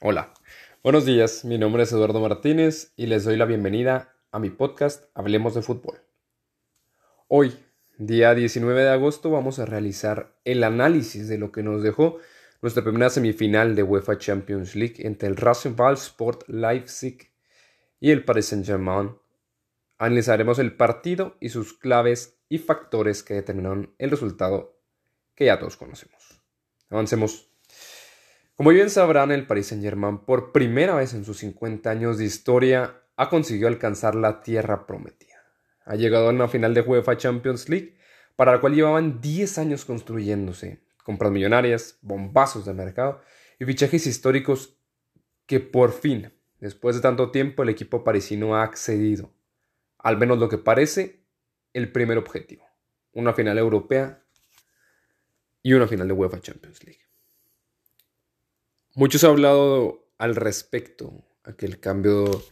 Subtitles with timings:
[0.00, 0.34] Hola,
[0.82, 5.04] buenos días, mi nombre es Eduardo Martínez y les doy la bienvenida a mi podcast
[5.14, 6.00] Hablemos de Fútbol.
[7.28, 7.56] Hoy,
[7.96, 12.18] día 19 de agosto, vamos a realizar el análisis de lo que nos dejó
[12.60, 17.30] nuestra primera semifinal de UEFA Champions League entre el Rasenball Sport Leipzig
[18.00, 19.16] y el Paris Saint-Germain.
[19.98, 24.76] Analizaremos el partido y sus claves y factores que determinaron el resultado
[25.36, 26.42] que ya todos conocemos.
[26.90, 27.53] Avancemos.
[28.56, 33.02] Como bien sabrán, el Paris Saint-Germain por primera vez en sus 50 años de historia
[33.16, 35.34] ha conseguido alcanzar la tierra prometida.
[35.84, 37.96] Ha llegado a una final de UEFA Champions League
[38.36, 43.22] para la cual llevaban 10 años construyéndose, compras millonarias, bombazos de mercado
[43.58, 44.78] y fichajes históricos
[45.46, 49.32] que por fin, después de tanto tiempo, el equipo parisino ha accedido,
[49.98, 51.24] al menos lo que parece,
[51.72, 52.64] el primer objetivo,
[53.14, 54.22] una final europea
[55.60, 57.04] y una final de UEFA Champions League.
[58.96, 62.44] Muchos han hablado al respecto, aquel cambio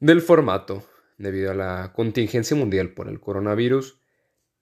[0.00, 0.82] del formato
[1.18, 4.00] debido a la contingencia mundial por el coronavirus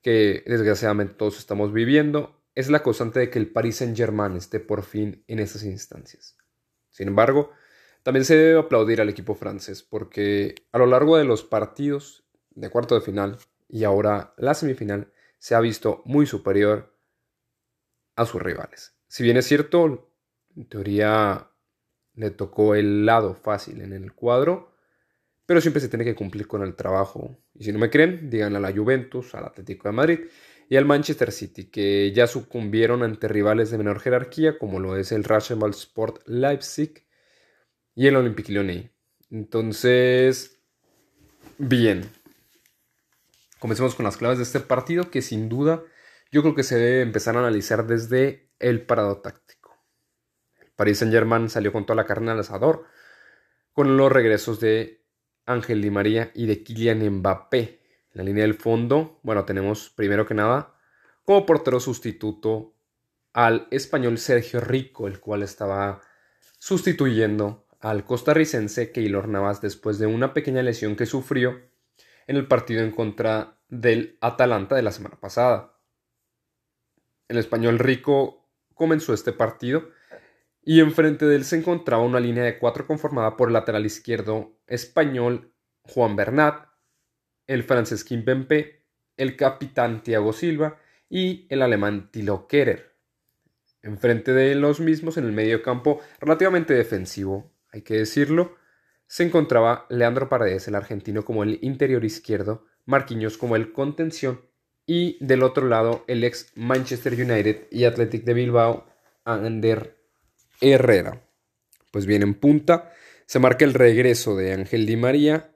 [0.00, 4.82] que desgraciadamente todos estamos viviendo, es la constante de que el Paris Saint-Germain esté por
[4.84, 6.36] fin en estas instancias.
[6.90, 7.50] Sin embargo,
[8.02, 12.70] también se debe aplaudir al equipo francés porque a lo largo de los partidos de
[12.70, 13.36] cuarto de final
[13.68, 16.98] y ahora la semifinal se ha visto muy superior
[18.16, 18.96] a sus rivales.
[19.08, 20.11] Si bien es cierto,
[20.56, 21.50] en teoría
[22.14, 24.74] le tocó el lado fácil en el cuadro,
[25.46, 27.38] pero siempre se tiene que cumplir con el trabajo.
[27.54, 30.20] Y si no me creen, díganle a la Juventus, al Atlético de Madrid
[30.68, 35.12] y al Manchester City, que ya sucumbieron ante rivales de menor jerarquía, como lo es
[35.12, 37.06] el Rasenball Sport Leipzig
[37.94, 38.90] y el Olympique Lyonnais.
[39.30, 40.60] Entonces,
[41.58, 42.10] bien.
[43.58, 45.82] Comencemos con las claves de este partido, que sin duda
[46.30, 49.61] yo creo que se debe empezar a analizar desde el parado táctico.
[50.76, 52.84] Paris Saint Germain salió con toda la carne al asador
[53.72, 55.04] con los regresos de
[55.46, 57.80] Ángel Di María y de Kylian Mbappé.
[58.12, 60.74] En la línea del fondo, bueno, tenemos primero que nada
[61.24, 62.74] como portero sustituto
[63.32, 66.02] al español Sergio Rico, el cual estaba
[66.58, 71.60] sustituyendo al costarricense Keylor Navas después de una pequeña lesión que sufrió
[72.26, 75.78] en el partido en contra del Atalanta de la semana pasada.
[77.28, 79.88] El español Rico comenzó este partido
[80.64, 84.58] y enfrente de él se encontraba una línea de cuatro conformada por el lateral izquierdo
[84.66, 85.52] español
[85.82, 86.68] Juan Bernat,
[87.46, 88.84] el francés Kim Bempe,
[89.16, 90.78] el capitán Thiago Silva
[91.08, 92.92] y el alemán Tilo Kerer.
[93.82, 98.54] Enfrente de los mismos, en el medio campo relativamente defensivo, hay que decirlo,
[99.08, 104.40] se encontraba Leandro Paredes, el argentino, como el interior izquierdo, Marquinhos como el contención
[104.86, 108.86] y del otro lado el ex Manchester United y Athletic de Bilbao,
[109.24, 110.01] Ander
[110.62, 111.22] Herrera.
[111.90, 112.90] Pues bien, en punta
[113.26, 115.54] se marca el regreso de Ángel Di María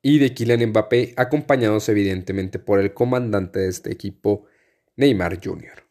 [0.00, 4.46] y de Kylian Mbappé, acompañados evidentemente por el comandante de este equipo,
[4.96, 5.84] Neymar Jr.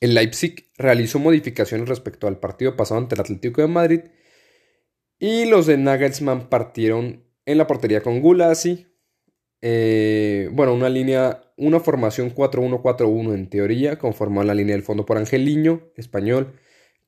[0.00, 4.00] El Leipzig realizó modificaciones respecto al partido pasado ante el Atlético de Madrid
[5.18, 8.86] y los de Nagelsmann partieron en la portería con Gulasi.
[9.60, 15.18] Eh, bueno, una línea, una formación 4-1-4-1 en teoría, conformó la línea del fondo por
[15.18, 16.54] Angeliño, español,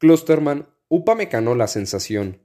[0.01, 2.41] Klosterman, Upamecano la sensación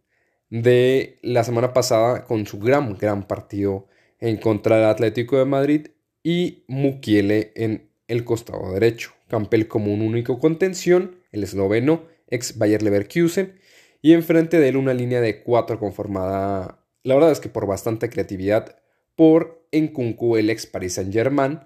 [0.50, 3.88] de la semana pasada con su gran, gran partido
[4.20, 5.88] en contra del Atlético de Madrid
[6.22, 9.14] y Mukiele en el costado derecho.
[9.30, 13.58] Campbell como un único contención, el esloveno, ex Bayer Leverkusen,
[14.02, 18.10] y enfrente de él una línea de cuatro conformada, la verdad es que por bastante
[18.10, 18.76] creatividad,
[19.16, 21.62] por Nkunku, el ex Paris Saint Germain,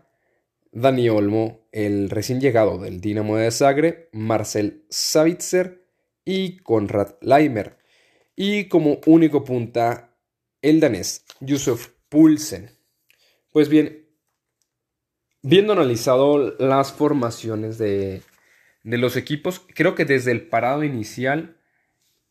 [0.71, 5.83] Dani Olmo, el recién llegado del Dinamo de Zagreb, Marcel Savitzer
[6.23, 7.77] y Konrad Leimer.
[8.35, 10.15] Y como único punta,
[10.61, 12.69] el danés Yusuf Pulsen.
[13.51, 14.05] Pues bien,
[15.41, 18.21] viendo analizado las formaciones de,
[18.83, 21.57] de los equipos, creo que desde el parado inicial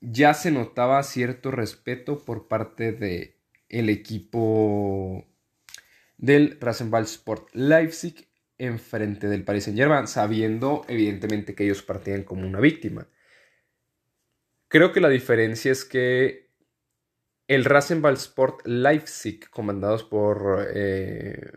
[0.00, 3.36] ya se notaba cierto respeto por parte de
[3.68, 5.26] el equipo
[6.16, 8.27] del Rasenball Sport Leipzig
[8.58, 13.08] enfrente del Paris Saint Germain, sabiendo evidentemente que ellos partían como una víctima.
[14.68, 16.50] Creo que la diferencia es que
[17.46, 21.52] el Rasenball Sport Leipzig, comandados por eh,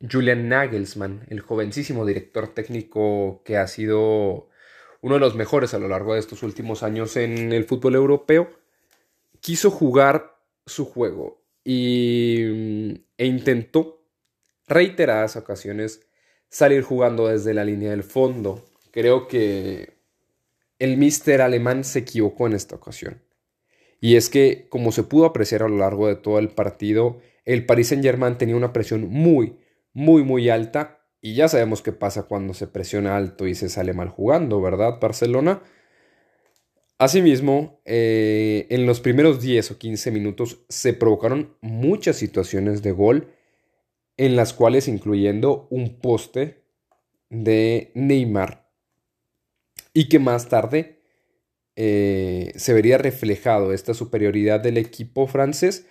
[0.00, 4.48] Julian Nagelsmann, el jovencísimo director técnico que ha sido
[5.00, 8.50] uno de los mejores a lo largo de estos últimos años en el fútbol europeo,
[9.40, 10.36] quiso jugar
[10.66, 13.99] su juego y, e intentó
[14.70, 16.00] reiteradas ocasiones
[16.48, 18.64] salir jugando desde la línea del fondo.
[18.90, 19.94] Creo que
[20.78, 23.22] el mister alemán se equivocó en esta ocasión.
[24.00, 27.66] Y es que, como se pudo apreciar a lo largo de todo el partido, el
[27.66, 29.58] Paris Saint-Germain tenía una presión muy,
[29.92, 31.00] muy, muy alta.
[31.20, 34.98] Y ya sabemos qué pasa cuando se presiona alto y se sale mal jugando, ¿verdad,
[35.00, 35.62] Barcelona?
[36.96, 43.28] Asimismo, eh, en los primeros 10 o 15 minutos se provocaron muchas situaciones de gol,
[44.20, 46.62] en las cuales incluyendo un poste
[47.30, 48.68] de Neymar,
[49.94, 51.00] y que más tarde
[51.74, 55.86] eh, se vería reflejado esta superioridad del equipo francés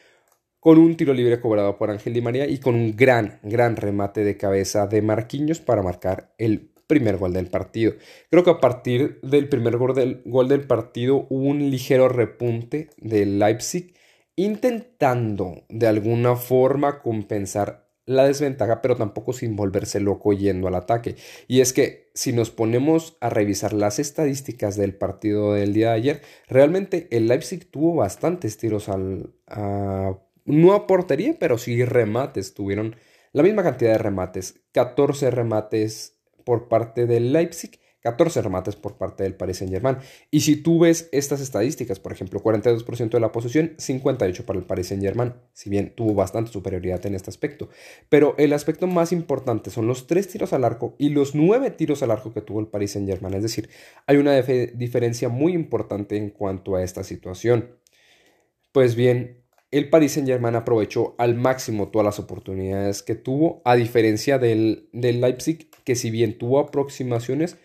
[0.59, 4.23] con un tiro libre cobrado por Ángel Di María y con un gran, gran remate
[4.23, 7.93] de cabeza de Marquinhos para marcar el primer gol del partido.
[8.29, 12.91] Creo que a partir del primer gol del, gol del partido hubo un ligero repunte
[12.97, 13.95] del Leipzig
[14.35, 21.15] intentando de alguna forma compensar la desventaja, pero tampoco sin volverse loco yendo al ataque.
[21.47, 25.95] Y es que si nos ponemos a revisar las estadísticas del partido del día de
[25.95, 32.56] ayer, realmente el Leipzig tuvo bastantes tiros al, a, no a portería, pero sí remates.
[32.56, 32.95] Tuvieron
[33.31, 39.23] la misma cantidad de remates, 14 remates por parte del Leipzig 14 remates por parte
[39.23, 39.97] del Paris Saint-Germain.
[40.31, 44.65] Y si tú ves estas estadísticas, por ejemplo, 42% de la posesión, 58 para el
[44.65, 47.69] Paris Saint-Germain, si bien tuvo bastante superioridad en este aspecto.
[48.07, 52.01] Pero el aspecto más importante son los 3 tiros al arco y los 9 tiros
[52.01, 53.33] al arco que tuvo el Paris Saint-Germain.
[53.33, 53.69] Es decir,
[54.07, 57.75] hay una diferencia muy importante en cuanto a esta situación.
[58.71, 64.39] Pues bien, el Paris Saint-Germain aprovechó al máximo todas las oportunidades que tuvo, a diferencia
[64.39, 67.57] del, del Leipzig, que si bien tuvo aproximaciones,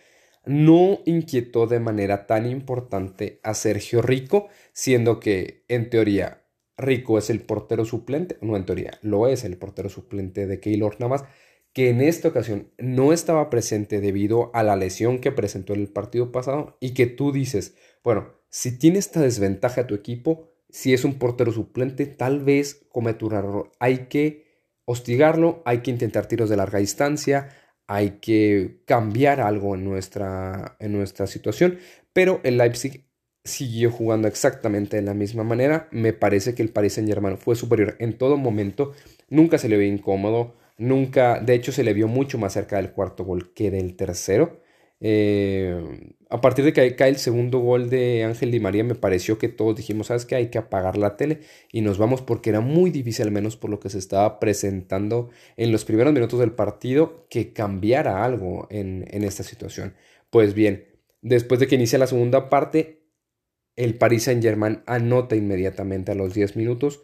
[0.45, 6.43] no inquietó de manera tan importante a Sergio Rico, siendo que en teoría
[6.77, 10.99] Rico es el portero suplente, no en teoría, lo es el portero suplente de Keylor
[10.99, 11.25] Navas,
[11.73, 15.89] que en esta ocasión no estaba presente debido a la lesión que presentó en el
[15.89, 21.03] partido pasado y que tú dices, bueno, si tiene esta desventaja tu equipo, si es
[21.03, 23.71] un portero suplente, tal vez comete un error.
[23.79, 24.45] Hay que
[24.85, 27.49] hostigarlo, hay que intentar tiros de larga distancia,
[27.87, 31.79] hay que cambiar algo en nuestra, en nuestra situación,
[32.13, 33.05] pero el Leipzig
[33.43, 35.87] siguió jugando exactamente de la misma manera.
[35.91, 38.93] Me parece que el Paris Saint Germain fue superior en todo momento,
[39.29, 42.91] nunca se le vio incómodo, nunca, de hecho se le vio mucho más cerca del
[42.91, 44.61] cuarto gol que del tercero.
[44.99, 49.37] Eh, a partir de que cae el segundo gol de Ángel Di María, me pareció
[49.37, 50.35] que todos dijimos, ¿sabes qué?
[50.35, 53.69] Hay que apagar la tele y nos vamos porque era muy difícil, al menos por
[53.69, 59.05] lo que se estaba presentando en los primeros minutos del partido, que cambiara algo en,
[59.11, 59.93] en esta situación.
[60.29, 60.85] Pues bien,
[61.21, 63.05] después de que inicia la segunda parte,
[63.75, 67.03] el Paris Saint-Germain anota inmediatamente a los 10 minutos.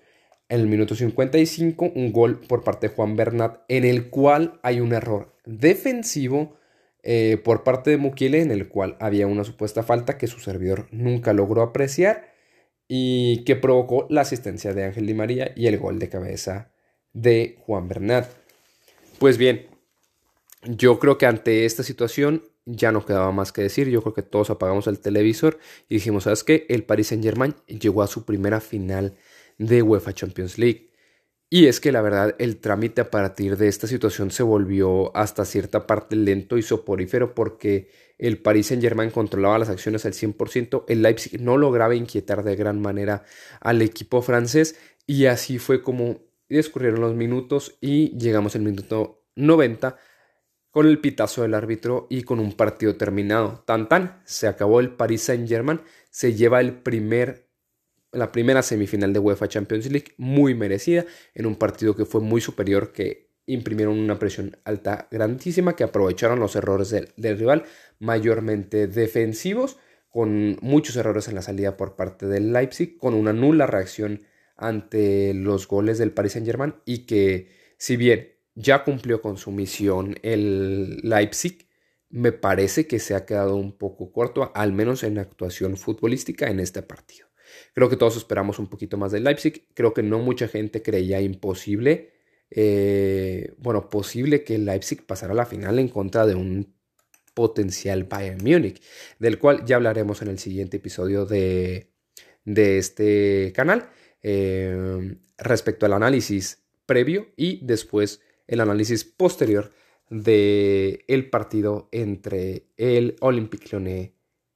[0.49, 4.79] En el minuto 55, un gol por parte de Juan Bernat, en el cual hay
[4.79, 6.57] un error defensivo
[7.03, 10.87] eh, por parte de Mukiele en el cual había una supuesta falta que su servidor
[10.91, 12.31] nunca logró apreciar
[12.87, 16.71] y que provocó la asistencia de Ángel Di María y el gol de cabeza
[17.13, 18.29] de Juan Bernat.
[19.17, 19.67] Pues bien,
[20.63, 23.89] yo creo que ante esta situación ya no quedaba más que decir.
[23.89, 25.57] Yo creo que todos apagamos el televisor
[25.89, 26.65] y dijimos, ¿sabes qué?
[26.69, 29.15] El Paris Saint Germain llegó a su primera final
[29.57, 30.90] de UEFA Champions League.
[31.53, 35.43] Y es que la verdad el trámite a partir de esta situación se volvió hasta
[35.43, 40.85] cierta parte lento y soporífero porque el Paris Saint Germain controlaba las acciones al 100%,
[40.87, 43.25] el Leipzig no lograba inquietar de gran manera
[43.59, 49.97] al equipo francés y así fue como discurrieron los minutos y llegamos al minuto 90
[50.69, 53.61] con el pitazo del árbitro y con un partido terminado.
[53.67, 57.50] Tan tan, se acabó el Paris Saint Germain, se lleva el primer
[58.11, 62.41] la primera semifinal de UEFA Champions League, muy merecida, en un partido que fue muy
[62.41, 67.63] superior, que imprimieron una presión alta grandísima, que aprovecharon los errores del, rival,
[67.99, 69.77] mayormente defensivos,
[70.09, 74.23] con muchos errores en la salida por parte del Leipzig, con una nula reacción
[74.57, 79.51] ante los goles del Paris Saint Germain y que si bien ya cumplió con su
[79.51, 81.67] misión el Leipzig,
[82.09, 86.59] me parece que se ha quedado un poco corto, al menos en actuación futbolística en
[86.59, 87.30] este partido.
[87.73, 89.65] Creo que todos esperamos un poquito más del Leipzig.
[89.73, 92.11] Creo que no mucha gente creía imposible,
[92.49, 96.73] eh, bueno, posible que el Leipzig pasara a la final en contra de un
[97.33, 98.81] potencial Bayern Múnich,
[99.19, 101.91] del cual ya hablaremos en el siguiente episodio de,
[102.43, 103.89] de este canal,
[104.21, 109.71] eh, respecto al análisis previo y después el análisis posterior
[110.09, 114.11] de el partido entre el Olympique Lyonnais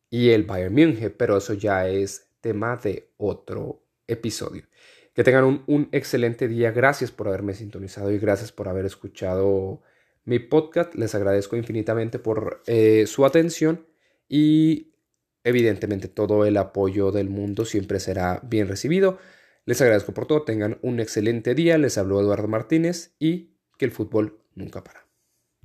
[0.10, 4.66] y el Bayern Múnich, pero eso ya es tema de otro episodio.
[5.16, 6.72] Que tengan un, excelente día.
[6.72, 9.82] Gracias por haberme sintonizado y gracias por haber escuchado
[10.26, 10.94] mi podcast.
[10.94, 13.88] Les agradezco infinitamente por eh, su atención
[14.30, 14.92] y
[15.44, 19.18] evidentemente todo el apoyo del mundo siempre será bien recibido.
[19.66, 23.92] Les agradezco por todo, tengan un excelente día, les habló Eduardo Martínez y que el
[23.92, 25.05] fútbol nunca para.